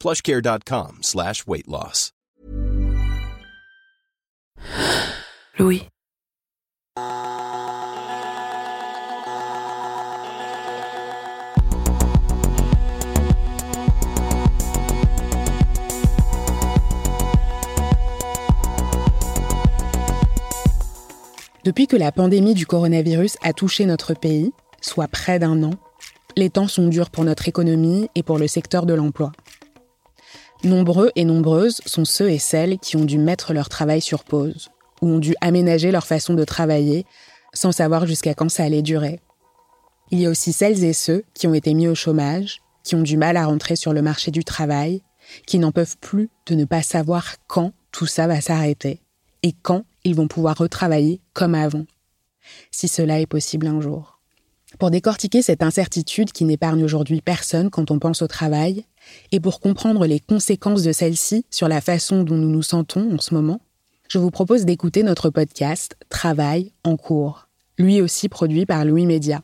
[0.00, 2.12] plushcare.com slash weight loss.
[5.58, 5.88] Louis.
[21.66, 25.72] Depuis que la pandémie du coronavirus a touché notre pays, soit près d'un an,
[26.36, 29.32] les temps sont durs pour notre économie et pour le secteur de l'emploi.
[30.64, 34.70] Nombreux et nombreuses sont ceux et celles qui ont dû mettre leur travail sur pause,
[35.02, 37.04] ou ont dû aménager leur façon de travailler
[37.52, 39.20] sans savoir jusqu'à quand ça allait durer.
[40.10, 43.02] Il y a aussi celles et ceux qui ont été mis au chômage, qui ont
[43.02, 45.02] du mal à rentrer sur le marché du travail,
[45.46, 49.00] qui n'en peuvent plus de ne pas savoir quand tout ça va s'arrêter
[49.42, 51.84] et quand ils vont pouvoir retravailler comme avant,
[52.70, 54.15] si cela est possible un jour.
[54.78, 58.84] Pour décortiquer cette incertitude qui n'épargne aujourd'hui personne quand on pense au travail,
[59.32, 63.18] et pour comprendre les conséquences de celle-ci sur la façon dont nous nous sentons en
[63.18, 63.60] ce moment,
[64.08, 69.40] je vous propose d'écouter notre podcast Travail en cours, lui aussi produit par Louis Média.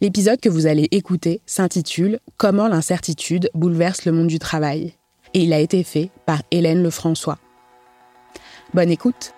[0.00, 4.94] L'épisode que vous allez écouter s'intitule Comment l'incertitude bouleverse le monde du travail,
[5.34, 7.38] et il a été fait par Hélène Lefrançois.
[8.72, 9.32] Bonne écoute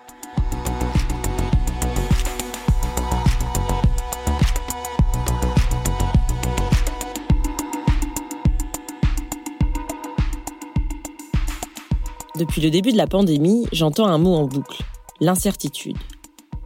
[12.39, 14.81] Depuis le début de la pandémie, j'entends un mot en boucle,
[15.19, 15.97] l'incertitude.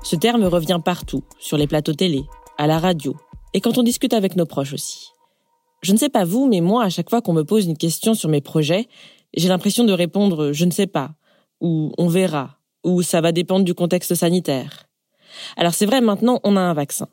[0.04, 2.26] Ce terme revient partout, sur les plateaux télé,
[2.60, 3.16] à la radio,
[3.56, 5.08] et quand on discute avec nos proches aussi.
[5.82, 8.14] Je ne sais pas vous, mais moi, à chaque fois qu'on me pose une question
[8.14, 8.88] sur mes projets,
[9.36, 11.16] j'ai l'impression de répondre je ne sais pas,
[11.60, 14.86] ou on verra, ou ça va dépendre du contexte sanitaire.
[15.58, 17.08] Alors c'est vrai, maintenant, on a un vaccin.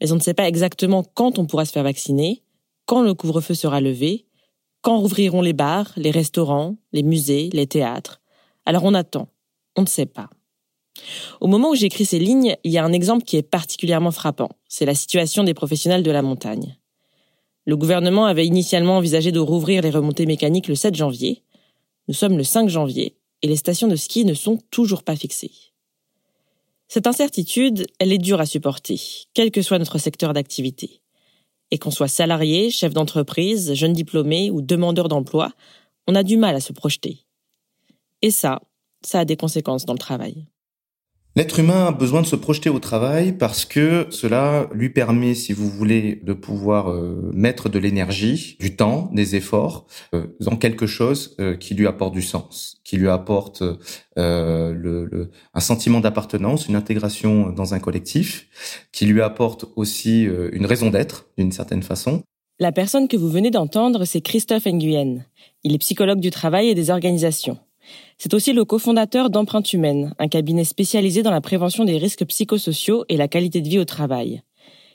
[0.00, 2.44] Mais on ne sait pas exactement quand on pourra se faire vacciner,
[2.86, 4.26] quand le couvre-feu sera levé,
[4.82, 8.20] quand rouvriront les bars, les restaurants, les musées, les théâtres?
[8.64, 9.28] Alors on attend.
[9.76, 10.30] On ne sait pas.
[11.40, 14.50] Au moment où j'écris ces lignes, il y a un exemple qui est particulièrement frappant.
[14.68, 16.76] C'est la situation des professionnels de la montagne.
[17.66, 21.42] Le gouvernement avait initialement envisagé de rouvrir les remontées mécaniques le 7 janvier.
[22.08, 25.52] Nous sommes le 5 janvier et les stations de ski ne sont toujours pas fixées.
[26.88, 29.00] Cette incertitude, elle est dure à supporter,
[29.32, 31.00] quel que soit notre secteur d'activité.
[31.70, 35.52] Et qu'on soit salarié, chef d'entreprise, jeune diplômé ou demandeur d'emploi,
[36.06, 37.24] on a du mal à se projeter.
[38.22, 38.60] Et ça,
[39.02, 40.46] ça a des conséquences dans le travail.
[41.36, 45.52] L'être humain a besoin de se projeter au travail parce que cela lui permet, si
[45.52, 50.88] vous voulez, de pouvoir euh, mettre de l'énergie, du temps, des efforts euh, dans quelque
[50.88, 53.62] chose euh, qui lui apporte du sens, qui lui apporte
[54.16, 58.48] le, un sentiment d'appartenance, une intégration dans un collectif,
[58.90, 62.22] qui lui apporte aussi une raison d'être d'une certaine façon.
[62.58, 65.24] La personne que vous venez d'entendre, c'est Christophe Nguyen.
[65.62, 67.58] Il est psychologue du travail et des organisations.
[68.18, 73.04] C'est aussi le cofondateur d'Empreinte Humaine, un cabinet spécialisé dans la prévention des risques psychosociaux
[73.08, 74.42] et la qualité de vie au travail.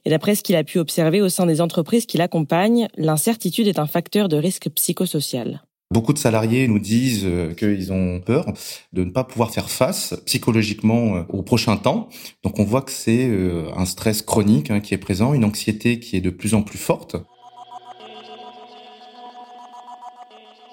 [0.06, 3.80] Et d'après ce qu'il a pu observer au sein des entreprises qui l'accompagnent, l'incertitude est
[3.80, 5.64] un facteur de risque psychosocial.
[5.92, 8.52] Beaucoup de salariés nous disent euh, qu'ils ont peur
[8.94, 12.10] de ne pas pouvoir faire face psychologiquement euh, au prochain temps.
[12.44, 16.00] Donc on voit que c'est euh, un stress chronique hein, qui est présent, une anxiété
[16.00, 17.16] qui est de plus en plus forte.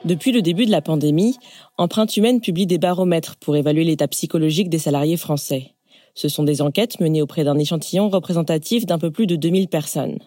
[0.04, 1.36] Depuis le début de la pandémie,
[1.78, 5.74] Empreinte Humaine publie des baromètres pour évaluer l'état psychologique des salariés français.
[6.14, 10.18] Ce sont des enquêtes menées auprès d'un échantillon représentatif d'un peu plus de 2000 personnes.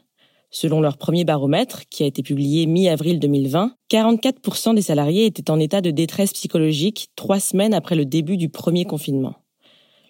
[0.50, 5.60] Selon leur premier baromètre, qui a été publié mi-avril 2020, 44% des salariés étaient en
[5.60, 9.36] état de détresse psychologique trois semaines après le début du premier confinement.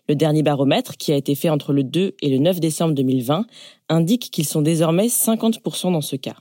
[0.07, 3.47] Le dernier baromètre, qui a été fait entre le 2 et le 9 décembre 2020,
[3.89, 6.35] indique qu'ils sont désormais 50% dans ce cas.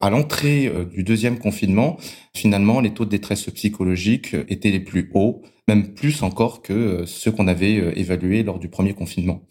[0.00, 1.98] À l'entrée du deuxième confinement,
[2.34, 7.32] finalement, les taux de détresse psychologique étaient les plus hauts, même plus encore que ceux
[7.32, 9.42] qu'on avait évalués lors du premier confinement.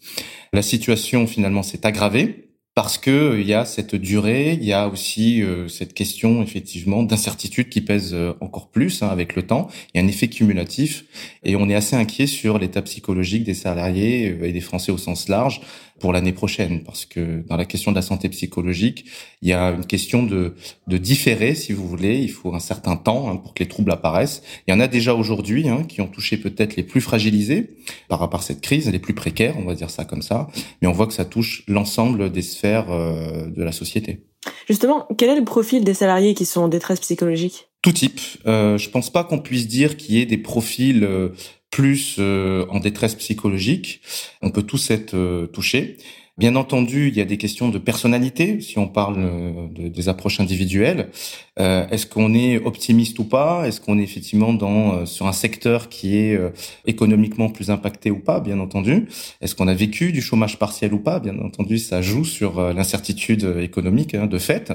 [0.54, 2.48] La situation, finalement, s'est aggravée
[2.78, 6.44] parce que euh, il y a cette durée, il y a aussi euh, cette question
[6.44, 9.66] effectivement d'incertitude qui pèse euh, encore plus hein, avec le temps.
[9.92, 11.04] Il y a un effet cumulatif
[11.42, 15.28] et on est assez inquiet sur l'état psychologique des salariés et des Français au sens
[15.28, 15.60] large
[16.00, 19.04] pour l'année prochaine, parce que dans la question de la santé psychologique,
[19.42, 20.54] il y a une question de,
[20.86, 22.18] de différer, si vous voulez.
[22.18, 24.42] Il faut un certain temps hein, pour que les troubles apparaissent.
[24.66, 27.76] Il y en a déjà aujourd'hui hein, qui ont touché peut-être les plus fragilisés
[28.08, 30.48] par rapport à cette crise, les plus précaires, on va dire ça comme ça.
[30.80, 34.24] Mais on voit que ça touche l'ensemble des sphères euh, de la société.
[34.68, 37.68] Justement, quel est le profil des salariés qui sont en détresse psychologique?
[37.82, 38.20] Tout type.
[38.46, 41.30] Euh, je pense pas qu'on puisse dire qu'il y ait des profils euh,
[41.70, 44.00] plus euh, en détresse psychologique.
[44.42, 45.96] On peut tous être euh, touchés.
[46.36, 50.08] Bien entendu, il y a des questions de personnalité, si on parle euh, de, des
[50.08, 51.10] approches individuelles.
[51.56, 53.66] Est-ce qu'on est optimiste ou pas?
[53.66, 56.38] Est-ce qu'on est effectivement dans sur un secteur qui est
[56.86, 58.38] économiquement plus impacté ou pas?
[58.38, 59.08] Bien entendu.
[59.40, 61.18] Est-ce qu'on a vécu du chômage partiel ou pas?
[61.18, 64.72] Bien entendu, ça joue sur l'incertitude économique hein, de fait.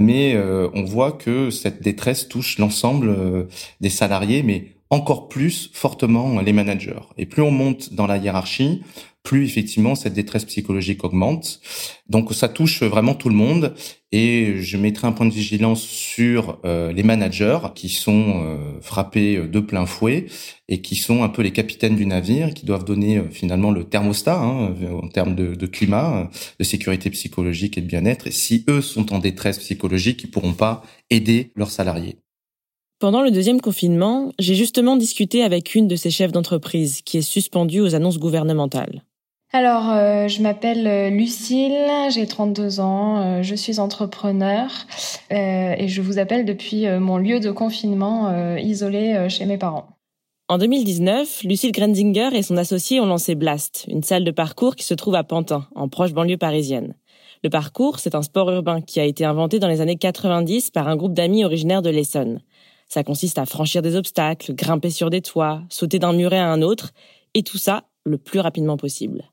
[0.00, 0.36] Mais
[0.74, 3.46] on voit que cette détresse touche l'ensemble
[3.80, 7.00] des salariés, mais encore plus fortement les managers.
[7.16, 8.82] Et plus on monte dans la hiérarchie,
[9.26, 11.60] plus effectivement cette détresse psychologique augmente.
[12.08, 13.74] Donc ça touche vraiment tout le monde
[14.12, 19.36] et je mettrai un point de vigilance sur euh, les managers qui sont euh, frappés
[19.36, 20.26] de plein fouet
[20.68, 23.82] et qui sont un peu les capitaines du navire, qui doivent donner euh, finalement le
[23.82, 24.72] thermostat hein,
[25.02, 26.30] en termes de, de, climat,
[26.60, 28.28] de sécurité psychologique et de bien-être.
[28.28, 32.20] Et si eux sont en détresse psychologique, ils pourront pas aider leurs salariés.
[32.98, 37.22] Pendant le deuxième confinement, j'ai justement discuté avec une de ces chefs d'entreprise qui est
[37.22, 39.02] suspendue aux annonces gouvernementales.
[39.52, 41.76] Alors, euh, je m'appelle euh, Lucille,
[42.08, 44.70] j'ai 32 ans, euh, je suis entrepreneur
[45.30, 49.88] et je vous appelle depuis mon lieu de confinement isolé chez mes parents.
[50.48, 54.84] En 2019, Lucille Grenzinger et son associé ont lancé Blast, une salle de parcours qui
[54.84, 56.94] se trouve à Pantin, en proche banlieue parisienne.
[57.42, 60.88] Le parcours, c'est un sport urbain qui a été inventé dans les années 90 par
[60.88, 62.40] un groupe d'amis originaires de l'Essonne.
[62.88, 66.62] Ça consiste à franchir des obstacles, grimper sur des toits, sauter d'un muret à un
[66.62, 66.92] autre,
[67.34, 69.24] et tout ça le plus rapidement possible.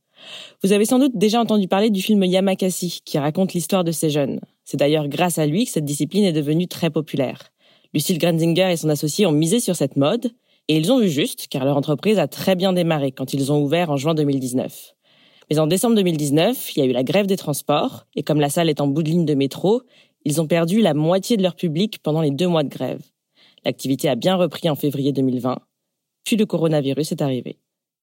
[0.63, 4.09] Vous avez sans doute déjà entendu parler du film Yamakasi, qui raconte l'histoire de ces
[4.09, 4.39] jeunes.
[4.63, 7.51] C'est d'ailleurs grâce à lui que cette discipline est devenue très populaire.
[7.93, 10.31] Lucille Grenzinger et son associé ont misé sur cette mode,
[10.67, 13.61] et ils ont vu juste, car leur entreprise a très bien démarré quand ils ont
[13.61, 14.93] ouvert en juin 2019.
[15.49, 18.49] Mais en décembre 2019, il y a eu la grève des transports, et comme la
[18.49, 19.81] salle est en bout de ligne de métro,
[20.25, 23.01] ils ont perdu la moitié de leur public pendant les deux mois de grève.
[23.65, 25.59] L'activité a bien repris en février 2020,
[26.25, 27.59] puis le coronavirus est arrivé.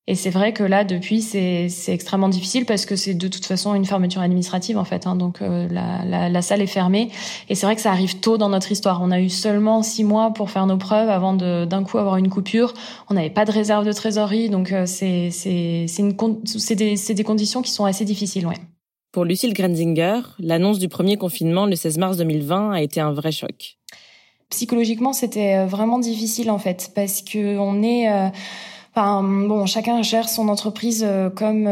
[0.06, 3.74] Et c'est vrai que là, depuis, c'est extrêmement difficile parce que c'est de toute façon
[3.74, 5.06] une fermeture administrative en fait.
[5.06, 7.10] Hein, donc euh, la, la, la, salle est fermée.
[7.48, 9.00] Et c'est vrai que ça arrive tôt dans notre histoire.
[9.02, 12.28] On a eu seulement six mois pour faire nos preuves avant d'un coup avoir une
[12.28, 12.74] coupure.
[13.08, 15.30] On n'avait pas de réserve de trésorerie, donc euh, c'est
[16.74, 18.46] des, des conditions qui sont assez difficiles.
[18.46, 18.58] Ouais.
[19.12, 23.30] Pour Lucille Grenzinger, l'annonce du premier confinement le 16 mars 2020 a été un vrai
[23.30, 23.76] choc
[24.50, 26.90] psychologiquement, c'était euh, vraiment difficile en fait.
[26.94, 28.28] Parce que on est euh,
[28.92, 31.68] Enfin, bon, chacun gère son entreprise euh, comme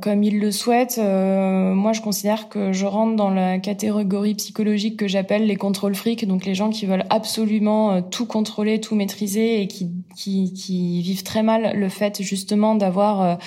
[0.00, 0.98] comme il le souhaite.
[0.98, 6.26] moi, je considère que je rentre dans la catégorie psychologique que j'appelle les contrôles fric,
[6.26, 11.24] donc les gens qui veulent absolument tout contrôler, tout maîtriser et qui qui, qui vivent
[11.24, 13.38] très mal le fait justement d'avoir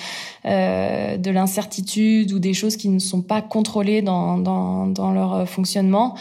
[0.44, 5.48] euh, de l'incertitude ou des choses qui ne sont pas contrôlées dans dans, dans leur
[5.48, 6.14] fonctionnement.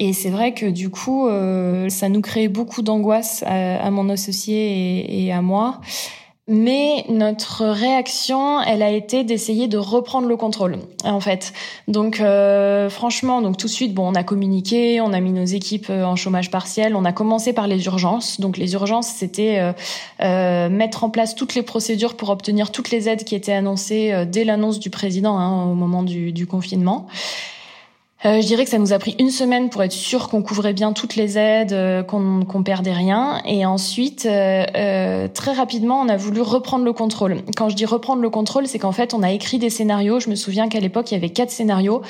[0.00, 5.26] Et c'est vrai que du coup, euh, ça nous crée beaucoup d'angoisse à, mon associé
[5.26, 5.82] et, à moi.
[6.52, 11.52] Mais notre réaction, elle a été d'essayer de reprendre le contrôle, en fait.
[11.86, 15.44] Donc, euh, franchement, donc tout de suite, bon, on a communiqué, on a mis nos
[15.44, 18.40] équipes euh, en chômage partiel, on a commencé par les urgences.
[18.40, 19.60] Donc, les urgences, c'était
[20.18, 24.42] mettre en place toutes les procédures pour obtenir toutes les aides qui étaient annoncées dès
[24.42, 27.06] l'annonce du président hein, au moment du, du confinement.
[28.26, 30.74] Euh, je dirais que ça nous a pris une semaine pour être sûr qu'on couvrait
[30.74, 33.40] bien toutes les aides, euh, qu'on qu'on perdait rien.
[33.46, 37.38] Et ensuite, euh, très rapidement, on a voulu reprendre le contrôle.
[37.56, 40.20] Quand je dis reprendre le contrôle, c'est qu'en fait, on a écrit des scénarios.
[40.20, 42.02] Je me souviens qu'à l'époque, il y avait quatre scénarios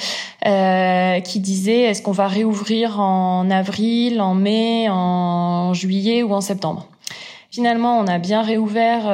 [0.43, 6.87] qui disaient est-ce qu'on va réouvrir en avril, en mai, en juillet ou en septembre?
[7.53, 9.07] Finalement, on a bien réouvert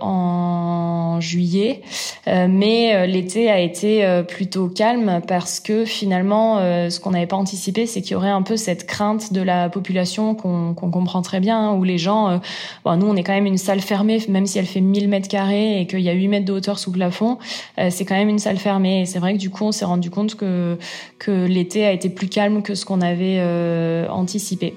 [0.00, 1.82] en juillet.
[2.26, 8.02] mais l'été a été plutôt calme parce que finalement, ce qu'on n'avait pas anticipé, c'est
[8.02, 11.74] qu'il y aurait un peu cette crainte de la population qu'on comprend très bien, hein,
[11.74, 12.40] où les gens,
[12.84, 15.28] bon, nous on est quand même une salle fermée, même si elle fait 1000 mètres
[15.28, 17.38] carrés et qu'il y a 8 mètres de hauteur sous plafond,
[17.90, 19.02] c'est quand même une salle fermée.
[19.02, 20.78] Et c'est vrai que du coup, on s'est rendu compte que
[21.18, 23.40] que l'été a été plus calme que ce qu'on avait
[24.08, 24.74] anticipé.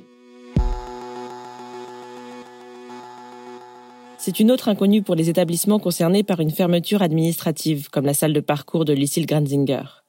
[4.21, 8.33] C'est une autre inconnue pour les établissements concernés par une fermeture administrative, comme la salle
[8.33, 10.03] de parcours de Lucille Granzinger.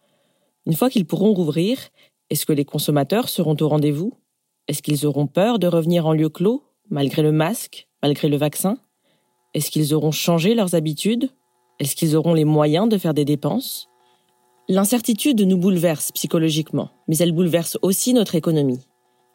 [0.66, 1.78] Une fois qu'ils pourront rouvrir,
[2.28, 4.12] est-ce que les consommateurs seront au rendez-vous?
[4.66, 8.78] Est-ce qu'ils auront peur de revenir en lieu clos, malgré le masque, malgré le vaccin?
[9.54, 11.30] Est-ce qu'ils auront changé leurs habitudes?
[11.78, 13.86] Est-ce qu'ils auront les moyens de faire des dépenses?
[14.68, 18.80] L'incertitude nous bouleverse psychologiquement, mais elle bouleverse aussi notre économie,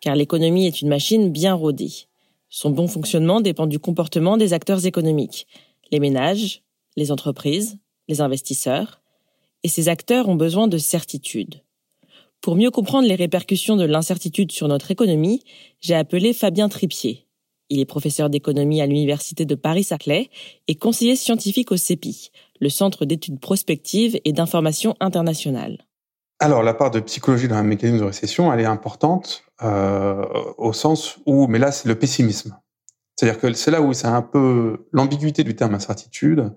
[0.02, 2.08] car l'économie est une machine bien rodée.
[2.50, 5.48] Son bon fonctionnement dépend du comportement des acteurs économiques,
[5.92, 6.64] les ménages,
[6.96, 9.02] les entreprises, les investisseurs,
[9.64, 11.62] et ces acteurs ont besoin de certitude.
[12.42, 15.42] Pour mieux comprendre les répercussions de l'incertitude sur notre économie,
[15.82, 17.26] j'ai appelé Fabien Tripier.
[17.70, 20.30] Il est professeur d'économie à l'Université de Paris-Saclay
[20.68, 25.80] et conseiller scientifique au CEPI, le Centre d'études prospectives et d'information internationale.
[26.46, 30.24] Alors, la part de psychologie dans un mécanisme de récession, elle est importante euh,
[30.60, 32.56] au sens où, mais là, c'est le pessimisme.
[33.16, 36.54] C'est-à-dire que c'est là où c'est un peu l'ambiguïté du terme incertitude.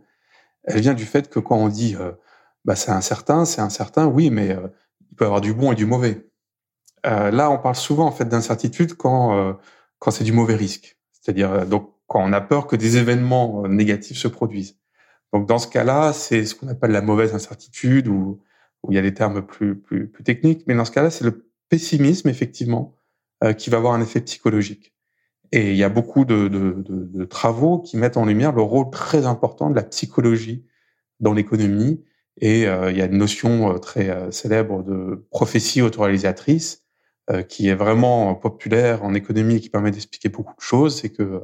[0.64, 2.12] Elle vient du fait que quand on dit euh,
[2.66, 4.68] bah, c'est incertain, c'est incertain, oui, mais euh,
[5.10, 6.28] il peut y avoir du bon et du mauvais.
[7.06, 9.54] Euh, là, on parle souvent en fait d'incertitude quand euh,
[10.00, 10.98] quand c'est du mauvais risque.
[11.12, 14.76] C'est-à-dire donc quand on a peur que des événements négatifs se produisent.
[15.32, 18.42] Donc dans ce cas-là, c'est ce qu'on appelle la mauvaise incertitude ou
[18.82, 20.64] où il y a des termes plus, plus, plus techniques.
[20.66, 22.96] Mais dans ce cas-là, c'est le pessimisme, effectivement,
[23.44, 24.94] euh, qui va avoir un effet psychologique.
[25.52, 28.62] Et il y a beaucoup de, de, de, de, travaux qui mettent en lumière le
[28.62, 30.66] rôle très important de la psychologie
[31.20, 32.04] dans l'économie.
[32.40, 36.84] Et euh, il y a une notion euh, très célèbre de prophétie autoréalisatrice
[37.46, 40.98] qui est vraiment populaire en économie et qui permet d'expliquer beaucoup de choses.
[40.98, 41.42] C'est que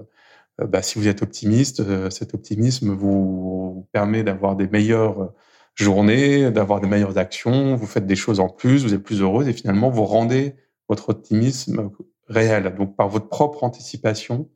[0.56, 5.34] bah, si vous êtes optimiste, cet optimisme vous permet d'avoir des meilleurs
[5.74, 9.48] journée, d'avoir des meilleures actions, vous faites des choses en plus, vous êtes plus heureuse
[9.48, 10.54] et finalement vous rendez
[10.88, 11.90] votre optimisme
[12.28, 12.74] réel.
[12.76, 14.48] Donc par votre propre anticipation,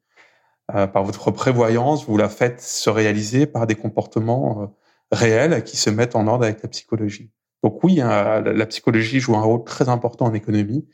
[0.75, 4.67] euh, par votre prévoyance, vous la faites se réaliser par des comportements euh,
[5.11, 7.31] réels qui se mettent en ordre avec la psychologie.
[7.63, 10.87] Donc oui, hein, la psychologie joue un rôle très important en économie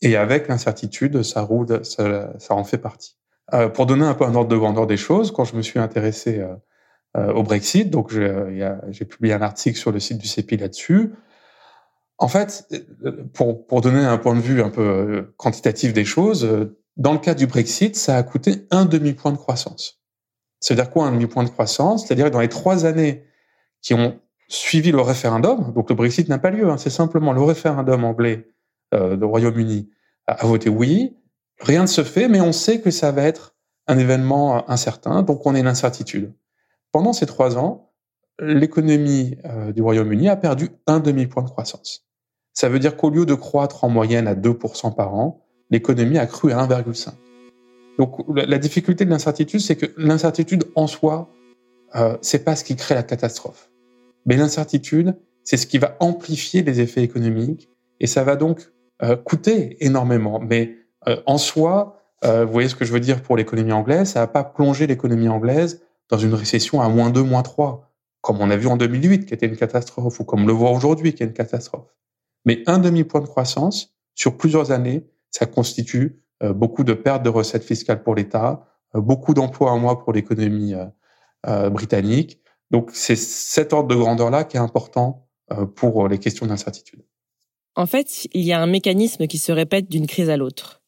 [0.00, 3.16] et avec l'incertitude, ça, roule, ça, ça en fait partie.
[3.54, 5.78] Euh, pour donner un peu un ordre de grandeur des choses, quand je me suis
[5.78, 6.54] intéressé euh,
[7.14, 7.90] au Brexit.
[7.90, 11.12] Donc, j'ai publié un article sur le site du CEPI là-dessus.
[12.22, 12.68] En fait,
[13.34, 17.12] pour, pour donner un point de vue un peu euh, quantitatif des choses, euh, dans
[17.12, 20.00] le cas du Brexit, ça a coûté un demi-point de croissance.
[20.60, 22.06] C'est-à-dire quoi un demi-point de croissance?
[22.06, 23.24] C'est-à-dire que dans les trois années
[23.80, 27.42] qui ont suivi le référendum, donc le Brexit n'a pas lieu, hein, c'est simplement le
[27.42, 28.46] référendum anglais
[28.94, 29.90] euh, Royaume-Uni
[30.28, 31.16] a, a, voté oui,
[31.58, 33.56] rien ne se fait, mais on sait que ça va être
[33.88, 36.32] un événement incertain, donc on est une incertitude.
[36.92, 37.90] Pendant ces trois ans,
[38.38, 42.06] l'économie euh, du Royaume-Uni a perdu un demi-point de croissance.
[42.52, 46.26] Ça veut dire qu'au lieu de croître en moyenne à 2% par an, l'économie a
[46.26, 47.12] cru à 1,5.
[47.98, 51.30] Donc la difficulté de l'incertitude, c'est que l'incertitude en soi,
[51.94, 53.70] euh, c'est pas ce qui crée la catastrophe.
[54.26, 57.68] Mais l'incertitude, c'est ce qui va amplifier les effets économiques
[58.00, 58.70] et ça va donc
[59.02, 60.40] euh, coûter énormément.
[60.40, 60.76] Mais
[61.08, 64.28] euh, en soi, vous voyez ce que je veux dire pour l'économie anglaise, ça va
[64.28, 67.90] pas plonger l'économie anglaise dans une récession à moins 2, moins 3,
[68.20, 70.70] comme on a vu en 2008, qui était une catastrophe, ou comme on le voit
[70.70, 71.96] aujourd'hui, qui est une catastrophe.
[72.44, 77.30] Mais un demi-point de croissance sur plusieurs années, ça constitue euh, beaucoup de pertes de
[77.30, 80.74] recettes fiscales pour l'État, euh, beaucoup d'emplois en moins pour l'économie
[81.46, 82.40] euh, britannique.
[82.70, 85.26] Donc c'est cet ordre de grandeur-là qui est important
[85.76, 87.04] pour les questions d'incertitude.
[87.74, 90.81] En fait, il y a un mécanisme qui se répète d'une crise à l'autre.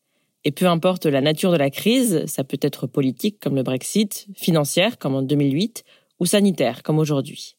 [0.44, 4.26] Et peu importe la nature de la crise, ça peut être politique comme le Brexit,
[4.36, 5.84] financière comme en 2008,
[6.20, 7.56] ou sanitaire comme aujourd'hui.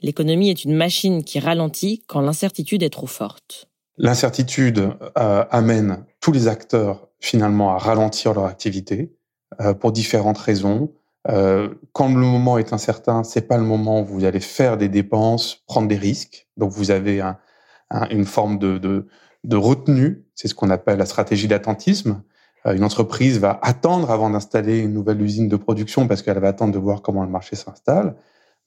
[0.00, 3.68] L'économie est une machine qui ralentit quand l'incertitude est trop forte.
[3.98, 9.14] L'incertitude euh, amène tous les acteurs finalement à ralentir leur activité
[9.60, 10.92] euh, pour différentes raisons.
[11.28, 14.88] Euh, quand le moment est incertain, c'est pas le moment où vous allez faire des
[14.88, 16.48] dépenses, prendre des risques.
[16.56, 17.38] Donc vous avez un,
[17.90, 19.06] un, une forme de, de,
[19.44, 22.22] de retenue, c'est ce qu'on appelle la stratégie d'attentisme.
[22.66, 26.48] Euh, une entreprise va attendre avant d'installer une nouvelle usine de production parce qu'elle va
[26.48, 28.14] attendre de voir comment le marché s'installe.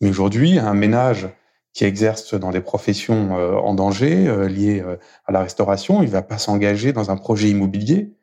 [0.02, 1.30] Mais aujourd'hui, un ménage
[1.74, 4.84] qui exerce dans des professions euh, en danger euh, liées
[5.26, 8.14] à la restauration, il va pas s'engager dans un projet immobilier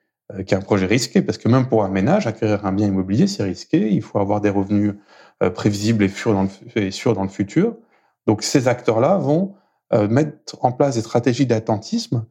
[0.46, 3.26] qui est un projet risqué, parce que même pour un ménage, acquérir un bien immobilier,
[3.26, 3.90] c'est risqué.
[3.90, 4.94] Il faut avoir des revenus
[5.54, 6.08] prévisibles et
[6.90, 7.76] sûrs dans le, futur.
[8.26, 9.56] Donc ces acteurs-là vont
[10.08, 12.24] mettre en place des stratégies d'attentisme,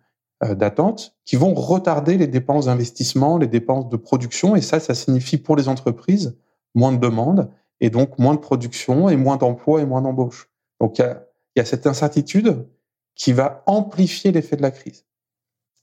[0.43, 5.37] d'attente, qui vont retarder les dépenses d'investissement, les dépenses de production, et ça, ça signifie
[5.37, 6.37] pour les entreprises
[6.73, 10.49] moins de demandes, et donc moins de production, et moins d'emplois, et moins d'embauches.
[10.79, 12.65] Donc il y a, y a cette incertitude
[13.15, 15.05] qui va amplifier l'effet de la crise.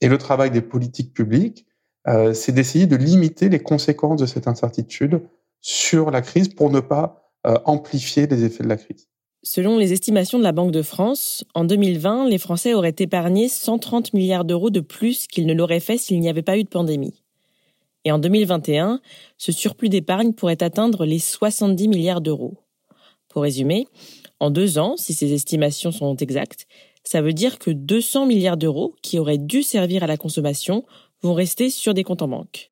[0.01, 1.65] Et le travail des politiques publiques,
[2.07, 5.21] euh, c'est d'essayer de limiter les conséquences de cette incertitude
[5.61, 9.08] sur la crise pour ne pas euh, amplifier les effets de la crise.
[9.41, 14.13] Selon les estimations de la Banque de France, en 2020, les Français auraient épargné 130
[14.13, 17.23] milliards d'euros de plus qu'ils ne l'auraient fait s'il n'y avait pas eu de pandémie.
[18.03, 18.99] Et en 2021,
[19.37, 22.57] ce surplus d'épargne pourrait atteindre les 70 milliards d'euros.
[23.29, 23.87] Pour résumer,
[24.41, 26.67] en deux ans, si ces estimations sont exactes,
[27.05, 30.83] ça veut dire que 200 milliards d'euros qui auraient dû servir à la consommation
[31.21, 32.71] vont rester sur des comptes en banque.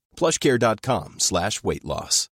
[0.15, 2.29] plushcare.com slash weight loss.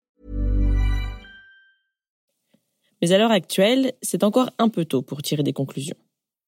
[3.02, 5.98] Mais à l'heure actuelle, c'est encore un peu tôt pour tirer des conclusions.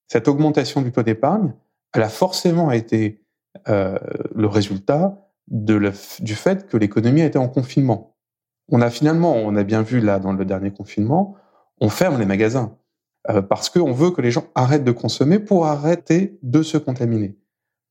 [0.07, 1.53] Cette augmentation du taux d'épargne,
[1.93, 3.21] elle a forcément été
[3.67, 3.97] euh,
[4.33, 8.17] le résultat de le, du fait que l'économie été en confinement.
[8.69, 11.35] On a finalement, on a bien vu là dans le dernier confinement,
[11.79, 12.77] on ferme les magasins.
[13.29, 17.37] Euh, parce qu'on veut que les gens arrêtent de consommer pour arrêter de se contaminer.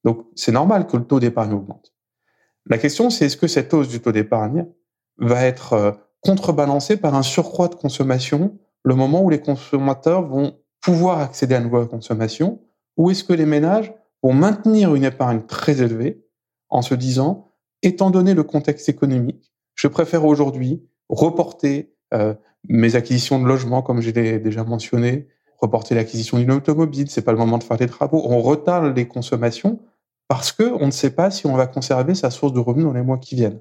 [0.04, 1.92] Donc c'est normal que le taux d'épargne augmente.
[2.66, 4.66] La question, c'est est-ce que cette hausse du taux d'épargne
[5.18, 10.58] va être euh, contrebalancée par un surcroît de consommation le moment où les consommateurs vont
[10.80, 12.60] pouvoir accéder à une nouvelle consommation,
[12.96, 13.92] ou est-ce que les ménages
[14.22, 16.24] vont maintenir une épargne très élevée
[16.68, 22.34] en se disant, étant donné le contexte économique, je préfère aujourd'hui reporter euh,
[22.68, 25.26] mes acquisitions de logements, comme je l'ai déjà mentionné,
[25.58, 28.22] reporter l'acquisition d'une automobile, c'est pas le moment de faire des travaux.
[28.24, 29.80] On retarde les consommations
[30.28, 32.92] parce que on ne sait pas si on va conserver sa source de revenus dans
[32.92, 33.60] les mois qui viennent.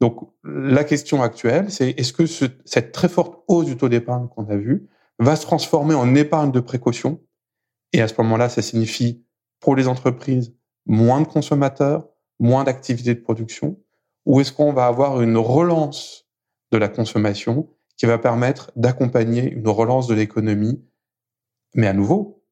[0.00, 4.28] Donc la question actuelle, c'est est-ce que ce, cette très forte hausse du taux d'épargne
[4.28, 4.88] qu'on a vue
[5.18, 7.20] va se transformer en épargne de précaution?
[7.92, 9.24] Et à ce moment-là, ça signifie
[9.60, 10.54] pour les entreprises
[10.86, 13.78] moins de consommateurs, moins d'activités de production,
[14.24, 16.26] ou est-ce qu'on va avoir une relance
[16.72, 20.82] de la consommation qui va permettre d'accompagner une relance de l'économie?
[21.74, 22.42] Mais à nouveau,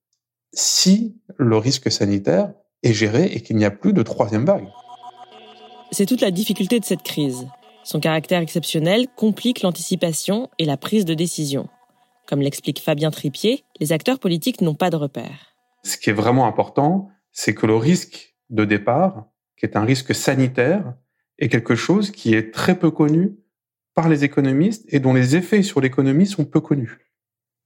[0.52, 4.68] si le risque sanitaire est géré et qu'il n'y a plus de troisième vague.
[5.90, 7.46] C'est toute la difficulté de cette crise.
[7.84, 11.68] Son caractère exceptionnel complique l'anticipation et la prise de décision.
[12.26, 15.54] Comme l'explique Fabien Tripier, les acteurs politiques n'ont pas de repères.
[15.84, 20.14] Ce qui est vraiment important, c'est que le risque de départ, qui est un risque
[20.14, 20.94] sanitaire,
[21.38, 23.38] est quelque chose qui est très peu connu
[23.94, 26.98] par les économistes et dont les effets sur l'économie sont peu connus.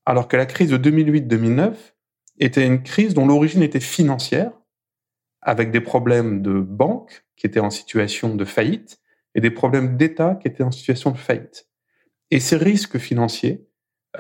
[0.06, 1.74] Alors que la crise de 2008-2009
[2.38, 4.52] était une crise dont l'origine était financière,
[5.42, 9.00] avec des problèmes de banques qui étaient en situation de faillite
[9.34, 11.68] et des problèmes d'État qui étaient en situation de faillite.
[12.30, 13.66] Et ces risques financiers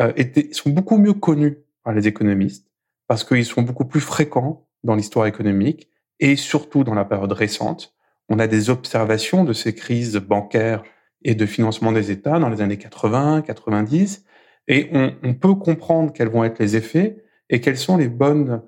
[0.00, 2.68] euh, étaient, sont beaucoup mieux connus par les économistes
[3.06, 7.94] parce qu'ils sont beaucoup plus fréquents dans l'histoire économique et surtout dans la période récente.
[8.28, 10.82] On a des observations de ces crises bancaires
[11.22, 14.24] et de financement des États dans les années 80, 90,
[14.68, 18.62] et on, on peut comprendre quels vont être les effets et quelles sont les bonnes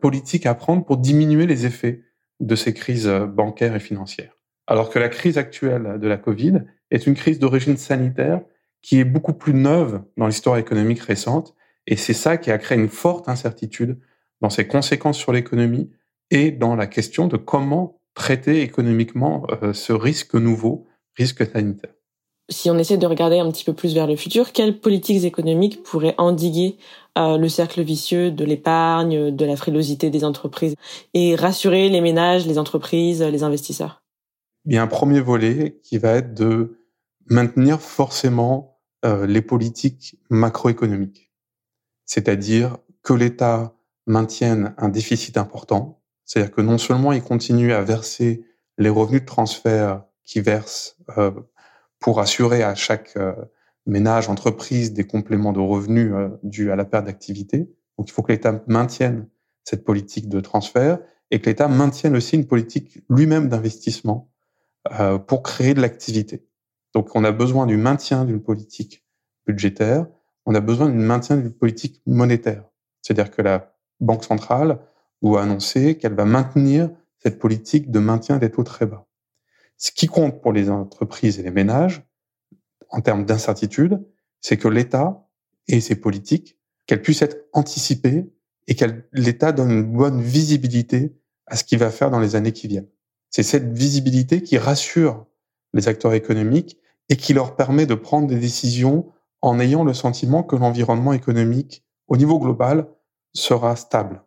[0.00, 2.02] politiques à prendre pour diminuer les effets
[2.40, 4.38] de ces crises euh, bancaires et financières.
[4.66, 8.40] Alors que la crise actuelle de la Covid est une crise d'origine sanitaire
[8.82, 11.54] qui est beaucoup plus neuve dans l'histoire économique récente,
[11.86, 13.98] et c'est ça qui a créé une forte incertitude
[14.40, 15.90] dans ses conséquences sur l'économie
[16.30, 21.94] et dans la question de comment traiter économiquement euh, ce risque nouveau, risque sanitaire
[22.50, 25.82] si on essaie de regarder un petit peu plus vers le futur, quelles politiques économiques
[25.82, 26.76] pourraient endiguer
[27.16, 30.74] euh, le cercle vicieux de l'épargne, de la frilosité des entreprises
[31.14, 34.02] et rassurer les ménages, les entreprises, les investisseurs.
[34.64, 36.80] Il y a un premier volet qui va être de
[37.30, 41.30] maintenir forcément euh, les politiques macroéconomiques,
[42.04, 43.74] c'est-à-dire que l'État
[44.06, 48.44] maintienne un déficit important, c'est-à-dire que non seulement il continue à verser
[48.76, 51.30] les revenus de transfert qui verse euh,
[52.00, 53.16] pour assurer à chaque
[53.86, 57.70] euh, ménage, entreprise des compléments de revenus euh, dus à la perte d'activité.
[57.98, 59.28] Donc il faut que l'État maintienne
[59.64, 60.98] cette politique de transfert
[61.30, 64.30] et que l'État maintienne aussi une politique lui-même d'investissement
[65.00, 66.46] euh, pour créer de l'activité.
[66.94, 69.04] Donc on a besoin du maintien d'une politique
[69.46, 70.06] budgétaire,
[70.46, 72.64] on a besoin du maintien d'une politique monétaire.
[73.02, 74.78] C'est-à-dire que la Banque centrale
[75.22, 79.06] doit annoncer qu'elle va maintenir cette politique de maintien des taux très bas.
[79.76, 82.02] Ce qui compte pour les entreprises et les ménages,
[82.90, 84.04] en termes d'incertitude,
[84.40, 85.28] c'est que l'État
[85.68, 88.30] et ses politiques, qu'elles puissent être anticipées
[88.66, 91.16] et que l'État donne une bonne visibilité
[91.46, 92.88] à ce qu'il va faire dans les années qui viennent.
[93.30, 95.26] C'est cette visibilité qui rassure
[95.72, 99.10] les acteurs économiques et qui leur permet de prendre des décisions
[99.42, 102.88] en ayant le sentiment que l'environnement économique au niveau global
[103.34, 104.22] sera stable.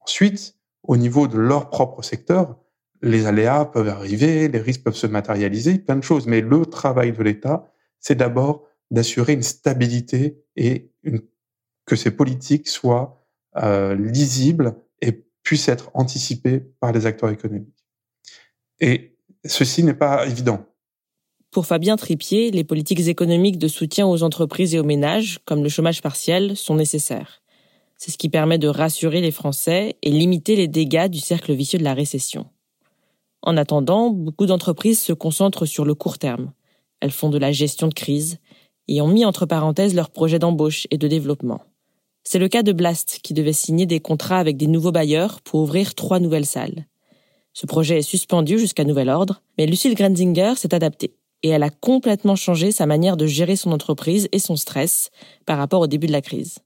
[0.00, 2.56] Ensuite, au niveau de leur propre secteur,
[3.02, 6.26] les aléas peuvent arriver, les risques peuvent se matérialiser, plein de choses.
[6.26, 10.90] Mais le travail de l'État, c'est d'abord d'assurer une stabilité et
[11.84, 13.24] que ces politiques soient
[13.56, 17.84] euh, lisibles et puissent être anticipées par les acteurs économiques.
[18.80, 20.64] Et ceci n'est pas évident.
[21.50, 25.70] Pour Fabien Tripier, les politiques économiques de soutien aux entreprises et aux ménages, comme le
[25.70, 27.42] chômage partiel, sont nécessaires.
[27.96, 31.78] C'est ce qui permet de rassurer les Français et limiter les dégâts du cercle vicieux
[31.78, 32.46] de la récession.
[33.42, 36.52] En attendant, beaucoup d'entreprises se concentrent sur le court terme.
[37.00, 38.38] Elles font de la gestion de crise
[38.88, 41.60] et ont mis entre parenthèses leurs projets d'embauche et de développement.
[42.24, 45.60] C'est le cas de Blast qui devait signer des contrats avec des nouveaux bailleurs pour
[45.60, 46.86] ouvrir trois nouvelles salles.
[47.52, 51.70] Ce projet est suspendu jusqu'à nouvel ordre, mais Lucille Grenzinger s'est adaptée et elle a
[51.70, 55.10] complètement changé sa manière de gérer son entreprise et son stress
[55.46, 56.58] par rapport au début de la crise.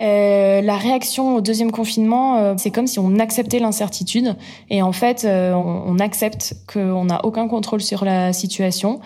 [0.00, 4.34] Euh, la réaction au deuxième confinement, euh, c'est comme si on acceptait l'incertitude
[4.68, 9.00] et en fait, euh, on, on, accepte qu'on n'a aucun contrôle sur la situation.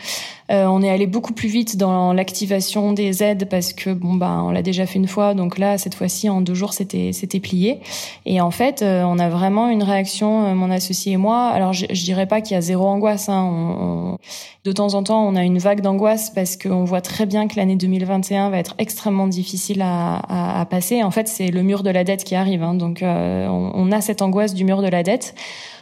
[0.51, 4.41] Euh, on est allé beaucoup plus vite dans l'activation des aides parce que bon bah
[4.45, 7.41] on l'a déjà fait une fois, donc là cette fois-ci en deux jours c'était c'était
[7.41, 7.81] plié.
[8.25, 11.49] Et en fait, on a vraiment une réaction, mon associé et moi.
[11.49, 13.29] Alors je, je dirais pas qu'il y a zéro angoisse.
[13.29, 13.43] Hein.
[13.43, 14.19] On,
[14.65, 17.55] de temps en temps, on a une vague d'angoisse parce qu'on voit très bien que
[17.57, 21.83] l'année 2021 va être extrêmement difficile à, à, à passer en fait, c'est le mur
[21.83, 22.63] de la dette qui arrive.
[22.63, 22.75] Hein.
[22.75, 25.35] donc, euh, on, a cette angoisse du mur de la dette.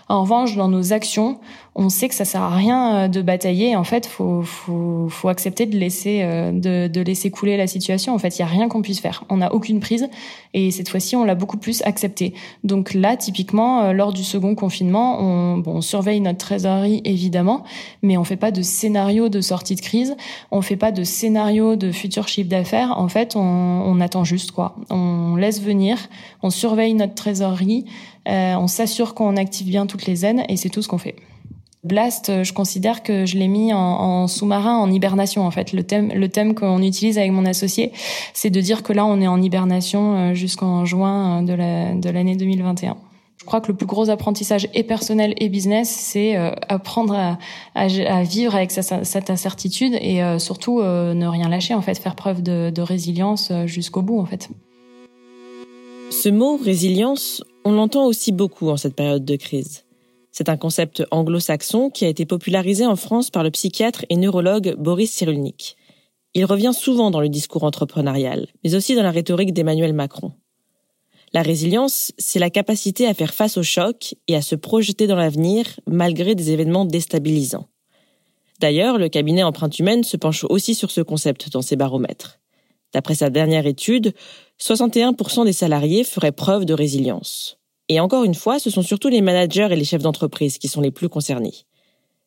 [0.08, 1.38] En revanche, dans nos actions,
[1.74, 3.74] on sait que ça sert à rien euh, de batailler.
[3.74, 8.14] En fait, faut faut, faut accepter de laisser euh, de, de laisser couler la situation.
[8.14, 9.24] En fait, il y a rien qu'on puisse faire.
[9.30, 10.08] On n'a aucune prise
[10.52, 12.34] et cette fois-ci, on l'a beaucoup plus accepté.
[12.64, 17.64] Donc là, typiquement, euh, lors du second confinement, on, bon, on surveille notre trésorerie évidemment,
[18.02, 20.16] mais on fait pas de scénario de sortie de crise.
[20.50, 22.98] On fait pas de scénario de futur chiffre d'affaires.
[22.98, 24.76] En fait, on, on attend juste quoi.
[24.90, 25.98] On laisse venir.
[26.42, 27.86] On surveille notre trésorerie.
[28.28, 31.16] Euh, on s'assure qu'on active bien toutes les aides et c'est tout ce qu'on fait.
[31.84, 35.72] Blast, euh, je considère que je l'ai mis en, sous-marin, en hibernation en fait.
[35.72, 37.92] Le thème, le thème qu'on utilise avec mon associé,
[38.32, 41.94] c'est de dire que là on est en hibernation euh, jusqu'en juin euh, de la
[41.94, 42.96] de l'année 2021.
[43.38, 46.34] Je crois que le plus gros apprentissage et personnel et business, c'est
[46.68, 47.38] apprendre à,
[47.74, 52.42] à, à, vivre avec cette incertitude et surtout ne rien lâcher en fait, faire preuve
[52.42, 54.48] de, de résilience jusqu'au bout en fait.
[56.10, 59.84] Ce mot résilience, on l'entend aussi beaucoup en cette période de crise.
[60.30, 64.74] C'est un concept anglo-saxon qui a été popularisé en France par le psychiatre et neurologue
[64.76, 65.76] Boris Cyrulnik.
[66.34, 70.32] Il revient souvent dans le discours entrepreneurial, mais aussi dans la rhétorique d'Emmanuel Macron.
[71.32, 75.16] La résilience, c'est la capacité à faire face au choc et à se projeter dans
[75.16, 77.68] l'avenir malgré des événements déstabilisants.
[78.60, 82.40] D'ailleurs, le cabinet Empreinte Humaine se penche aussi sur ce concept dans ses baromètres.
[82.92, 84.14] D'après sa dernière étude,
[84.60, 87.58] 61% des salariés feraient preuve de résilience.
[87.88, 90.80] Et encore une fois, ce sont surtout les managers et les chefs d'entreprise qui sont
[90.80, 91.54] les plus concernés.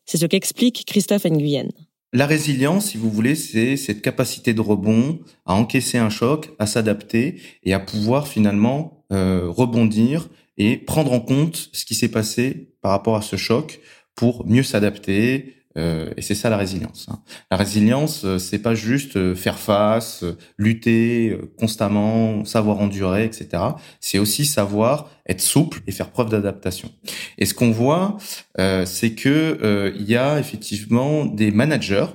[0.06, 1.70] C'est ce qu'explique Christophe Nguyen.
[2.14, 6.66] La résilience, si vous voulez, c'est cette capacité de rebond, à encaisser un choc, à
[6.66, 12.70] s'adapter et à pouvoir finalement euh, rebondir et prendre en compte ce qui s'est passé
[12.82, 13.82] par rapport à ce choc
[14.16, 17.08] pour mieux s'adapter, et c'est ça la résilience.
[17.10, 17.20] Hein.
[17.52, 20.26] La résilience, euh, c'est pas juste euh, faire face,
[20.58, 23.64] lutter constamment, savoir endurer, etc.
[24.00, 26.92] C'est aussi savoir être souple et faire preuve d'adaptation.
[27.38, 28.18] Et ce qu'on voit,
[28.58, 32.08] c'est que il y a effectivement des managers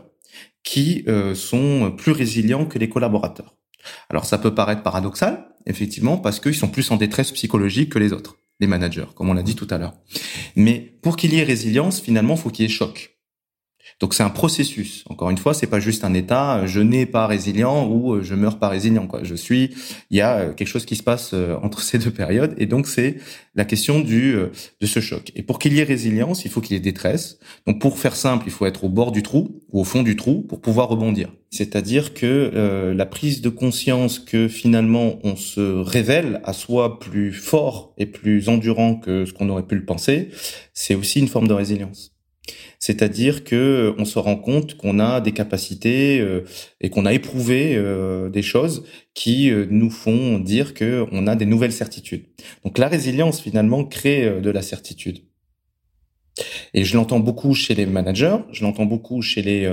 [0.64, 3.54] qui sont plus résilients que les collaborateurs.
[4.08, 8.12] Alors ça peut paraître paradoxal, effectivement, parce qu'ils sont plus en détresse psychologique que les
[8.12, 9.94] autres, les managers, comme on l'a dit tout à l'heure.
[10.56, 13.12] Mais pour qu'il y ait résilience, finalement, faut qu'il y ait choc.
[14.02, 15.04] Donc c'est un processus.
[15.08, 16.56] Encore une fois, c'est pas juste un état.
[16.58, 19.06] Euh, je n'ai pas résilient ou euh, je meurs pas résilient.
[19.06, 19.20] Quoi.
[19.22, 19.70] Je suis.
[20.10, 22.88] Il y a euh, quelque chose qui se passe entre ces deux périodes, et donc
[22.88, 23.18] c'est
[23.54, 24.34] la question du
[24.80, 25.30] de ce choc.
[25.36, 27.38] Et pour qu'il y ait résilience, il faut qu'il y ait détresse.
[27.66, 30.16] Donc pour faire simple, il faut être au bord du trou ou au fond du
[30.16, 31.28] trou pour pouvoir rebondir.
[31.50, 37.92] C'est-à-dire que la prise de conscience que finalement on se révèle à soi plus fort
[37.98, 40.30] et plus endurant que ce qu'on aurait pu le penser,
[40.72, 42.11] c'est aussi une forme de résilience.
[42.78, 46.44] C'est-à-dire que on se rend compte qu'on a des capacités euh,
[46.80, 51.36] et qu'on a éprouvé euh, des choses qui euh, nous font dire que on a
[51.36, 52.24] des nouvelles certitudes.
[52.64, 55.20] Donc la résilience finalement crée de la certitude.
[56.74, 59.70] Et je l'entends beaucoup chez les managers, je l'entends beaucoup chez les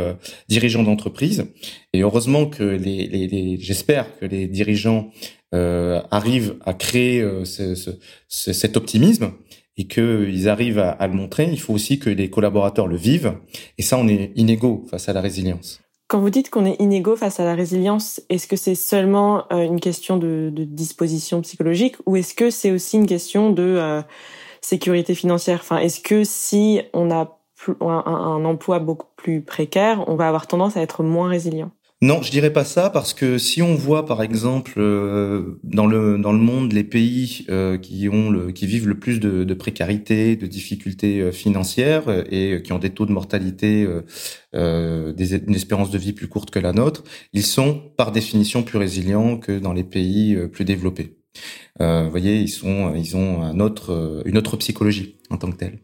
[0.49, 1.45] dirigeants d'entreprise.
[1.93, 5.09] Et heureusement que les, les, les j'espère que les dirigeants
[5.53, 7.91] arrivent à créer ce, ce,
[8.27, 9.31] cet optimisme
[9.79, 13.35] et qu'ils arrivent à, le montrer, il faut aussi que les collaborateurs le vivent.
[13.77, 15.79] Et ça, on est inégaux face à la résilience.
[16.09, 19.63] Quand vous dites qu'on est inégaux face à la résilience, est-ce que c'est seulement euh,
[19.63, 24.01] une question de, disposition psychologique ou est-ce que c'est aussi une question de euh,
[24.59, 25.59] sécurité financière?
[25.61, 27.39] Enfin, est-ce que si on a
[27.79, 31.71] un emploi beaucoup plus précaire, on va avoir tendance à être moins résilient?
[32.01, 36.17] Non, je dirais pas ça parce que si on voit par exemple euh, dans le
[36.17, 40.37] dans le monde les pays euh, qui ont le qui vivent le plus de, précarité,
[40.37, 43.85] de difficultés euh, financières et qui ont des taux de mortalité,
[44.53, 48.77] des, une espérance de vie plus courte que la nôtre, ils sont par définition plus
[48.77, 51.18] résilients que dans les pays plus développés.
[51.81, 52.93] Euh, vous voyez, ils ont
[53.53, 53.61] une
[54.37, 55.79] autre psychologie en tant que telle.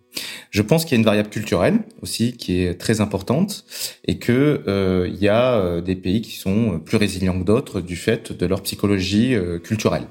[0.49, 3.65] Je pense qu'il y a une variable culturelle aussi qui est très importante
[4.05, 7.81] et que euh, il y a euh, des pays qui sont plus résilients que d'autres
[7.81, 10.07] du fait de leur psychologie culturelle.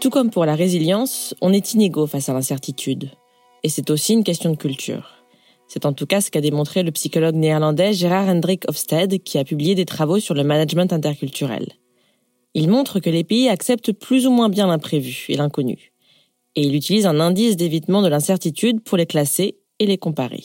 [0.00, 3.10] Tout comme pour la résilience, on est inégaux face à l'incertitude.
[3.62, 5.24] Et c'est aussi une question de culture.
[5.68, 9.44] C'est en tout cas ce qu'a démontré le psychologue néerlandais Gérard Hendrik Hofstede qui a
[9.44, 11.66] publié des travaux sur le management interculturel.
[12.54, 15.92] Il montre que les pays acceptent plus ou moins bien l'imprévu et l'inconnu.
[16.56, 20.44] Et il utilise un indice d'évitement de l'incertitude pour les classer et les comparer.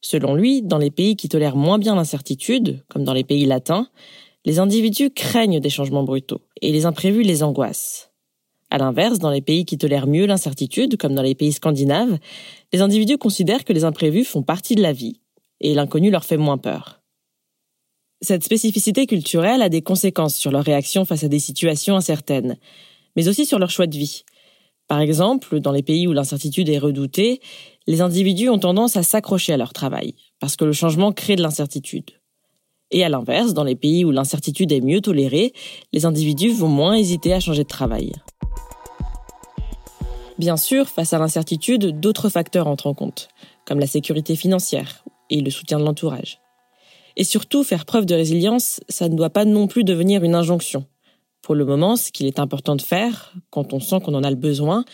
[0.00, 3.88] Selon lui, dans les pays qui tolèrent moins bien l'incertitude, comme dans les pays latins,
[4.44, 8.10] les individus craignent des changements brutaux et les imprévus les angoissent.
[8.70, 12.18] À l'inverse, dans les pays qui tolèrent mieux l'incertitude, comme dans les pays scandinaves,
[12.72, 15.20] les individus considèrent que les imprévus font partie de la vie
[15.60, 17.01] et l'inconnu leur fait moins peur.
[18.24, 22.56] Cette spécificité culturelle a des conséquences sur leur réaction face à des situations incertaines,
[23.16, 24.22] mais aussi sur leur choix de vie.
[24.86, 27.40] Par exemple, dans les pays où l'incertitude est redoutée,
[27.88, 31.42] les individus ont tendance à s'accrocher à leur travail, parce que le changement crée de
[31.42, 32.10] l'incertitude.
[32.92, 35.52] Et à l'inverse, dans les pays où l'incertitude est mieux tolérée,
[35.92, 38.12] les individus vont moins hésiter à changer de travail.
[40.38, 43.30] Bien sûr, face à l'incertitude, d'autres facteurs entrent en compte,
[43.66, 46.38] comme la sécurité financière et le soutien de l'entourage.
[47.16, 50.86] Et surtout, faire preuve de résilience, ça ne doit pas non plus devenir une injonction.
[51.42, 54.30] Pour le moment, ce qu'il est important de faire, quand on sent qu'on en a
[54.30, 54.84] le besoin,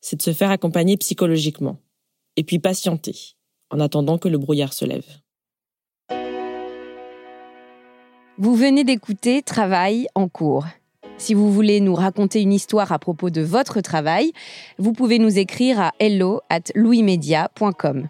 [0.00, 1.78] c'est de se faire accompagner psychologiquement.
[2.36, 3.36] Et puis patienter,
[3.70, 5.04] en attendant que le brouillard se lève.
[8.38, 10.64] Vous venez d'écouter Travail en cours.
[11.18, 14.32] Si vous voulez nous raconter une histoire à propos de votre travail,
[14.78, 18.08] vous pouvez nous écrire à hello at louismedia.com.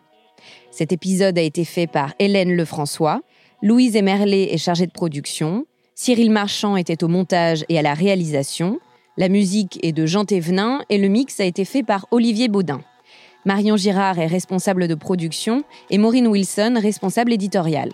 [0.71, 3.23] Cet épisode a été fait par Hélène Lefrançois.
[3.61, 5.67] Louise Emerlet est chargée de production.
[5.97, 8.79] Cyril Marchand était au montage et à la réalisation.
[9.17, 12.81] La musique est de Jean Thévenin et le mix a été fait par Olivier Baudin.
[13.45, 17.91] Marion Girard est responsable de production et Maureen Wilson responsable éditoriale.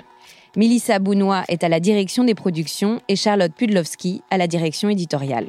[0.54, 5.48] Mélissa Bounois est à la direction des productions et Charlotte Pudlowski à la direction éditoriale.